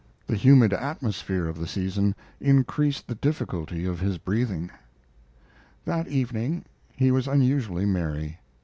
The 0.25 0.35
humid 0.35 0.73
atmosphere 0.73 1.45
of 1.47 1.59
the 1.59 1.67
season 1.67 2.15
increased 2.39 3.07
the 3.07 3.13
difficulty 3.13 3.85
of 3.85 3.99
his 3.99 4.17
breathing. 4.17 4.71
That 5.85 6.07
evening 6.07 6.65
he 6.95 7.11
was 7.11 7.27
unusually 7.27 7.85
merry. 7.85 8.39